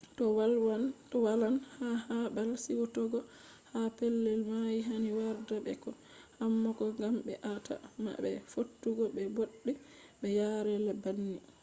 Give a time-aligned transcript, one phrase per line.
[1.11, 3.19] to walan ha babal suitogo
[3.71, 5.89] ha pellel mai hani warda be ko
[6.39, 9.71] hammock gam be a ta ma be fottugo be bodde
[10.19, 11.37] be yaa’re banni